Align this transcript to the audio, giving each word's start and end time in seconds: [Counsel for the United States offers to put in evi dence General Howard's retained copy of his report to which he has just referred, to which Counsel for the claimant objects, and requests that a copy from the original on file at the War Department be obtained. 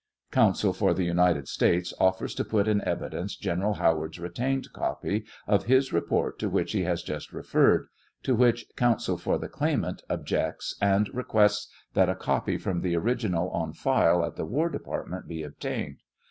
[Counsel 0.31 0.73
for 0.73 0.95
the 0.95 1.03
United 1.03 1.47
States 1.47 1.93
offers 1.99 2.33
to 2.33 2.43
put 2.43 2.67
in 2.67 2.79
evi 2.81 3.11
dence 3.11 3.35
General 3.35 3.75
Howard's 3.75 4.19
retained 4.19 4.73
copy 4.73 5.25
of 5.47 5.65
his 5.65 5.93
report 5.93 6.39
to 6.39 6.49
which 6.49 6.71
he 6.71 6.85
has 6.85 7.03
just 7.03 7.31
referred, 7.31 7.85
to 8.23 8.33
which 8.33 8.65
Counsel 8.75 9.15
for 9.15 9.37
the 9.37 9.47
claimant 9.47 10.01
objects, 10.09 10.75
and 10.81 11.07
requests 11.13 11.71
that 11.93 12.09
a 12.09 12.15
copy 12.15 12.57
from 12.57 12.81
the 12.81 12.95
original 12.97 13.51
on 13.51 13.73
file 13.73 14.25
at 14.25 14.37
the 14.37 14.45
War 14.47 14.69
Department 14.71 15.27
be 15.27 15.43
obtained. 15.43 15.97